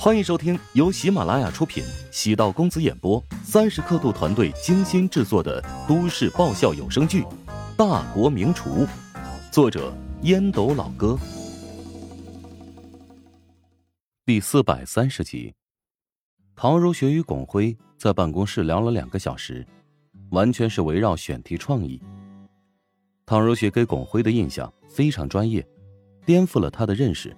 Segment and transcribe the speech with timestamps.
[0.00, 7.22] 欢迎收听由喜马拉雅出品、喜道公子演播、三十刻度团队精心制作的都市爆笑有声剧
[7.76, 8.86] 《大国名厨》，
[9.50, 9.92] 作者
[10.22, 11.18] 烟斗老哥，
[14.24, 15.52] 第四百三十集。
[16.54, 19.66] 陶如雪与巩辉在办公室聊了两个小时，
[20.30, 22.00] 完全是围绕选题创意。
[23.26, 25.66] 唐如雪给巩辉的印象非常专业，
[26.24, 27.36] 颠覆了他的认识。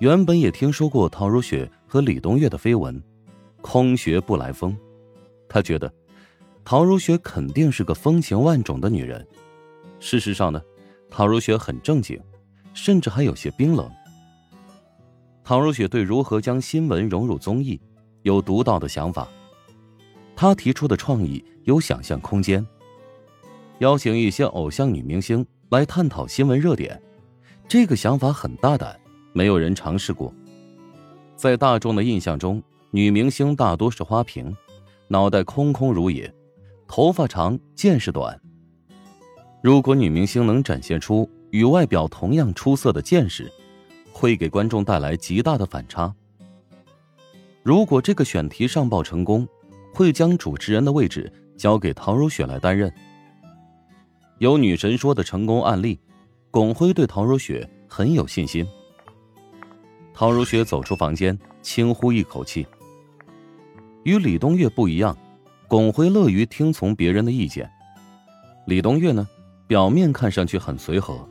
[0.00, 3.02] 原本也听说过陶如雪和李东月的绯闻，
[3.60, 4.74] 空穴不来风。
[5.46, 5.92] 他觉得
[6.64, 9.26] 陶如雪肯定是个风情万种的女人。
[9.98, 10.62] 事实上呢，
[11.10, 12.18] 陶如雪很正经，
[12.72, 13.90] 甚至还有些冰冷。
[15.44, 17.78] 陶如雪对如何将新闻融入综艺
[18.22, 19.28] 有独到的想法。
[20.34, 22.66] 她提出的创意有想象空间，
[23.80, 26.98] 邀请一些偶像女明星来探讨新闻热点，
[27.68, 28.98] 这个想法很大胆。
[29.32, 30.32] 没有人尝试过。
[31.36, 34.54] 在大众的印象中，女明星大多是花瓶，
[35.08, 36.32] 脑袋空空如也，
[36.86, 38.38] 头发长，见识短。
[39.62, 43.50] 如果女明星能展现出与外表同样出色的见识，
[44.12, 46.14] 会给观众带来极大的反差。
[47.62, 49.46] 如果这个选题上报成功，
[49.94, 52.92] 会将主持人的位置交给陶如雪来担任。
[54.38, 56.00] 有女神说的成功案例，
[56.50, 58.66] 巩辉对陶如雪很有信心。
[60.12, 62.66] 陶如雪走出房间，轻呼一口气。
[64.02, 65.16] 与李东月不一样，
[65.68, 67.70] 巩辉乐于听从别人的意见。
[68.66, 69.26] 李东月呢，
[69.66, 71.28] 表面看上去很随和，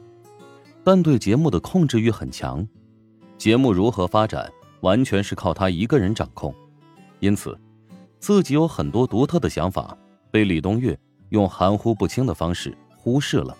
[0.83, 2.67] 但对节目的控制欲很强。
[3.37, 6.53] 节目如何发展，完全是靠他一个人掌控。
[7.19, 7.57] 因此，
[8.19, 9.97] 自己有很多独特的想法，
[10.31, 10.97] 被李东月
[11.29, 13.55] 用含糊不清的方式忽视了。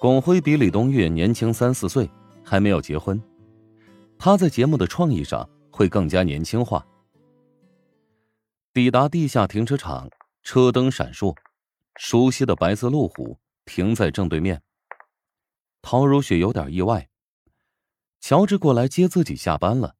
[0.00, 2.08] 巩辉比李东月年轻三四岁，
[2.42, 3.20] 还没有结婚。
[4.18, 6.86] 他在节目的创意上会更加年轻化。
[8.72, 10.08] 抵达地下停车场，
[10.42, 11.36] 车灯闪烁，
[11.96, 14.62] 熟悉的白色路虎停在正对面。
[15.82, 17.08] 陶如雪有点意外，
[18.20, 19.94] 乔治过来接自己下班了。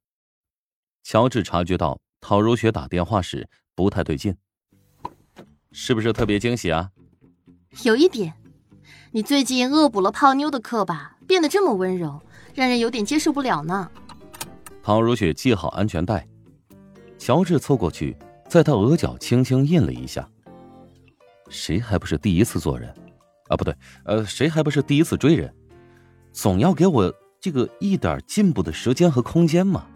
[1.02, 4.36] 乔治察觉到陶如雪打电话时不太对劲，
[5.70, 6.91] 是不是特别惊喜啊？
[7.82, 8.32] 有一点，
[9.12, 11.19] 你最近恶补了泡妞的课吧？
[11.26, 12.22] 变得这么温柔，
[12.54, 13.91] 让人有点接受不了呢。
[14.86, 16.28] 唐如雪系好安全带，
[17.16, 18.14] 乔治凑过去，
[18.50, 20.28] 在她额角轻轻印了一下。
[21.48, 22.94] 谁还不是第一次做人？
[23.48, 23.74] 啊，不对，
[24.04, 25.50] 呃，谁还不是第一次追人？
[26.32, 29.86] 总要给我这个一点进步的时间和空间嘛。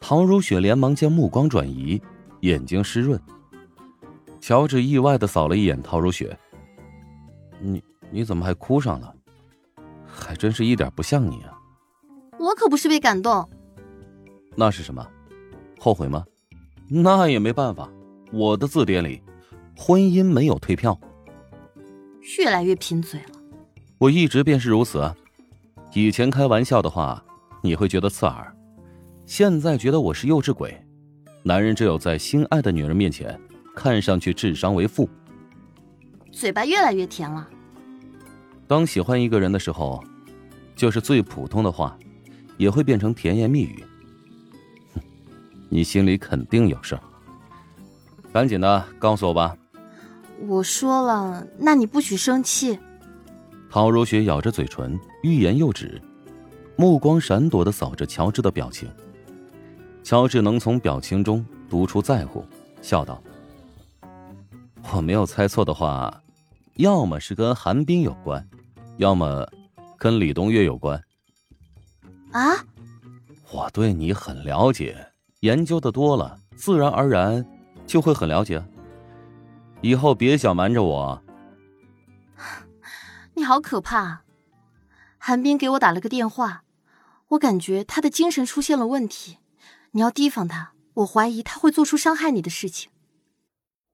[0.00, 2.00] 唐如雪连忙将目光转移，
[2.42, 3.20] 眼睛湿润。
[4.40, 6.38] 乔治意外的扫了一眼陶如雪
[7.60, 9.12] ：“你你怎么还哭上了？
[10.06, 11.58] 还真是一点不像你啊！”
[12.38, 13.50] 我可不是被感动。
[14.60, 15.06] 那是什么？
[15.78, 16.22] 后悔吗？
[16.90, 17.90] 那也没办法，
[18.30, 19.22] 我的字典里，
[19.74, 21.00] 婚姻没有退票。
[22.36, 23.40] 越来越贫嘴了。
[23.96, 25.16] 我一直便是如此啊。
[25.94, 27.24] 以前开玩笑的话，
[27.62, 28.54] 你会觉得刺耳；
[29.24, 30.78] 现在觉得我是幼稚鬼。
[31.42, 33.40] 男人只有在心爱的女人面前，
[33.74, 35.08] 看上去智商为负。
[36.30, 37.48] 嘴巴越来越甜了。
[38.66, 40.04] 当喜欢一个人的时候，
[40.76, 41.98] 就是最普通的话，
[42.58, 43.82] 也会变成甜言蜜语。
[45.72, 47.00] 你心里肯定有事儿，
[48.32, 49.56] 赶紧的告诉我吧。
[50.46, 52.78] 我说了，那你不许生气。
[53.70, 56.02] 陶如雪咬着嘴唇，欲言又止，
[56.76, 58.90] 目光闪躲的扫着乔治的表情。
[60.02, 62.44] 乔治能从表情中读出在乎，
[62.82, 63.22] 笑道
[64.92, 66.22] ：“我没有猜错的话，
[66.74, 68.44] 要么是跟韩冰有关，
[68.96, 69.48] 要么
[69.96, 71.00] 跟李东月有关。”
[72.32, 72.64] 啊？
[73.52, 74.96] 我对你很了解。
[75.40, 77.46] 研究的多了，自然而然
[77.86, 78.62] 就会很了解。
[79.80, 81.22] 以后别想瞒着我。
[83.34, 84.22] 你好可怕！
[85.16, 86.64] 韩冰给我打了个电话，
[87.28, 89.38] 我感觉他的精神出现了问题，
[89.92, 90.72] 你要提防他。
[90.94, 92.90] 我怀疑他会做出伤害你的事情。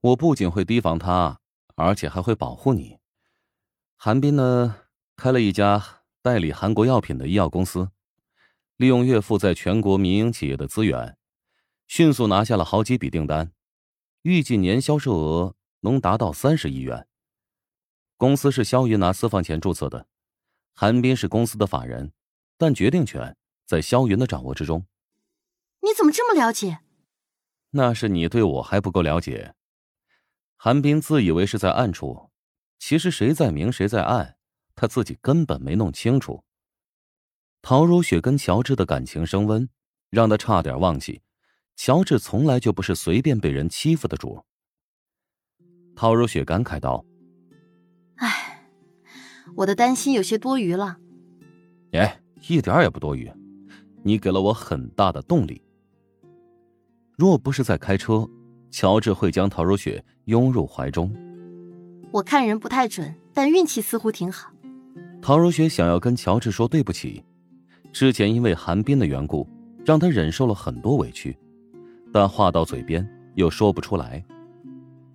[0.00, 1.38] 我不仅会提防他，
[1.76, 2.98] 而且还会保护你。
[3.96, 4.74] 韩冰呢，
[5.16, 5.80] 开了一家
[6.22, 7.90] 代理韩国药品的医药公司，
[8.76, 11.15] 利用岳父在全国民营企业的资源。
[11.86, 13.52] 迅速拿下了好几笔订单，
[14.22, 17.06] 预计年销售额能达到三十亿元。
[18.16, 20.06] 公司是肖云拿私房钱注册的，
[20.74, 22.12] 韩冰是公司的法人，
[22.58, 24.86] 但决定权在肖云的掌握之中。
[25.82, 26.80] 你怎么这么了解？
[27.70, 29.54] 那是你对我还不够了解。
[30.56, 32.30] 韩冰自以为是在暗处，
[32.78, 34.36] 其实谁在明谁在暗，
[34.74, 36.42] 他自己根本没弄清楚。
[37.62, 39.68] 陶如雪跟乔治的感情升温。
[40.08, 41.20] 让他差点忘记，
[41.76, 44.42] 乔治从来就不是随便被人欺负的主。
[45.94, 47.04] 陶如雪感慨道
[48.16, 48.66] ：“唉，
[49.54, 50.98] 我的担心有些多余了。”
[51.92, 53.30] 哎，一点也不多余，
[54.02, 55.62] 你给了我很大的动力。
[57.16, 58.28] 若不是在开车，
[58.70, 61.14] 乔治会将陶如雪拥入怀中。
[62.10, 64.50] 我看人不太准，但运气似乎挺好。
[65.22, 67.24] 陶如雪想要跟乔治说对不起，
[67.92, 69.48] 之前因为韩冰的缘故，
[69.84, 71.36] 让他忍受了很多委屈，
[72.12, 74.24] 但话到嘴边又说不出来，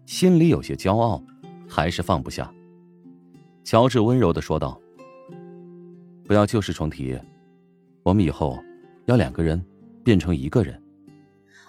[0.05, 1.23] 心里有些骄傲，
[1.67, 2.51] 还是放不下。
[3.63, 4.79] 乔治温柔的说道
[6.25, 7.17] ：“不要旧事重提，
[8.03, 8.57] 我们以后
[9.05, 9.63] 要两个人
[10.03, 10.81] 变成一个人。”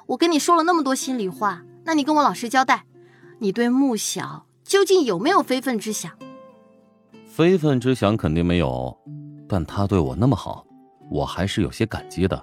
[0.06, 2.84] 我跟你说了那么多心里话，那你跟我老实交代，
[3.38, 6.12] 你对穆晓究竟有没有非分之想？
[7.26, 8.94] 非分之想肯定没有，
[9.48, 10.66] 但他对我那么好，
[11.10, 12.36] 我还是有些感激的。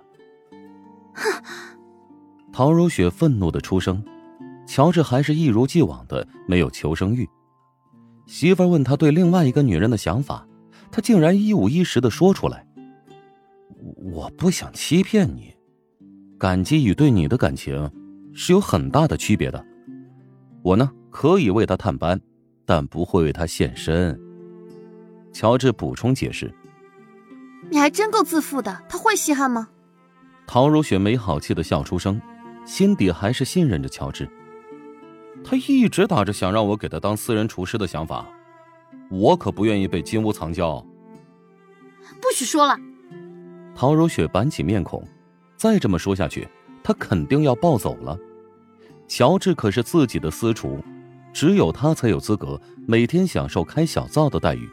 [1.14, 1.44] 哼！
[2.60, 4.04] 陶如雪愤怒的出声，
[4.68, 7.26] 乔治还是一如既往的没有求生欲。
[8.26, 10.46] 媳妇问他对另外一个女人的想法，
[10.92, 12.68] 他竟然一五一十的说出来。
[14.12, 15.56] 我不想欺骗你，
[16.38, 17.90] 感激与对你的感情
[18.34, 19.66] 是有很大的区别的。
[20.62, 22.20] 我呢，可以为他探班，
[22.66, 24.20] 但不会为他献身。
[25.32, 26.54] 乔治补充解释
[27.72, 29.70] ：“你还真够自负的，他会稀罕吗？”
[30.46, 32.22] 陶如雪没好气的笑出声，
[32.70, 34.30] 心底还是信任着乔治。
[35.44, 38.24] 他一直打着想让我给他当私人厨师的想法，
[39.10, 40.86] 我可不愿意被金屋藏娇。
[42.22, 42.78] 不许说了！
[43.76, 45.04] 陶如雪板起面孔，
[45.58, 46.48] 再这么说下去，
[46.84, 48.16] 他肯定要暴走了。
[49.08, 50.78] 乔治可是自己的私厨，
[51.34, 54.70] 只有他才有资格每天享受开小灶的待遇。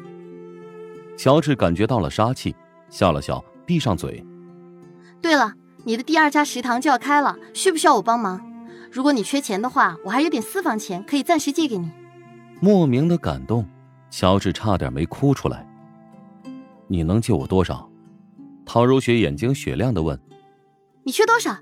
[1.16, 2.54] 乔治感觉到了杀气，
[2.90, 4.22] 笑了笑，闭上嘴。
[5.22, 5.50] 对了，
[5.87, 8.44] 你的第二家食堂就要开了，需不需要我帮忙？
[8.91, 11.88] 如果你缺钱的话，我还有点私房钱可以暂时借给你。
[12.59, 13.65] 莫名的感动，
[14.11, 15.65] 乔治差点没哭出来。
[16.88, 17.88] 你能借我多少？
[18.65, 20.21] 陶如雪眼睛雪亮的问。
[21.05, 21.56] 你缺多少？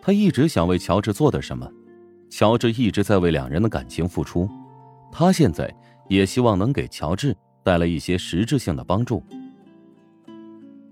[0.00, 1.68] 他一直想为乔治做点什么，
[2.30, 4.48] 乔治一直在为两人的感情付出，
[5.10, 5.68] 他现在
[6.08, 7.36] 也希望能给乔治。
[7.64, 9.20] 带来一些实质性的帮助。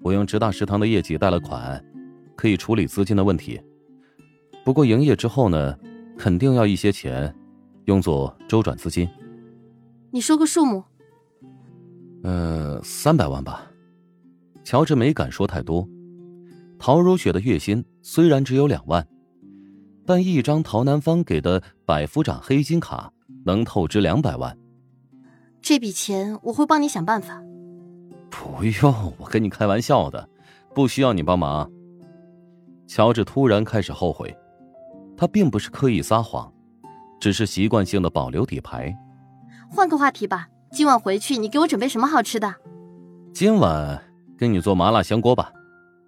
[0.03, 1.81] 我用直大食堂的业绩贷了款，
[2.45, 3.59] 可以处理资金的问题。
[4.67, 5.79] 不过营业之后呢，
[6.19, 7.35] 肯定要一些钱，
[7.87, 9.09] 用作周转资金。
[10.11, 10.85] 你说个数目。
[12.23, 13.71] 呃，三百万吧。
[14.63, 15.89] 乔治没敢说太多。
[16.79, 19.09] 陶如雪的月薪虽然只有两万，
[20.05, 23.11] 但一张陶南方给的百夫长黑金卡
[23.47, 24.55] 能透支两百万。
[25.63, 27.43] 这笔钱我会帮你想办法。
[28.29, 30.29] 不用，我跟你开玩笑的，
[30.75, 31.71] 不需要你帮忙。
[32.87, 34.37] 乔治突然开始后悔，
[35.17, 36.53] 他并不是刻意撒谎，
[37.21, 38.95] 只是习惯性的保留底牌。
[39.71, 42.55] 换个话题吧，今晚回去你给我准备什么好吃的？
[43.33, 44.01] 今晚
[44.39, 45.53] 给你做麻辣香锅吧，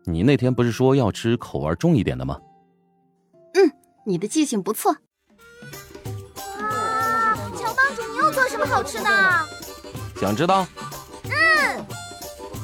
[0.04, 2.38] 你那天不是说要吃口味重一点的吗？
[3.54, 3.72] 嗯，
[4.04, 4.94] 你的记性不错
[7.56, 8.30] 乔帮主你又。
[8.30, 9.08] 做什么好吃的？
[10.20, 10.66] 想知道？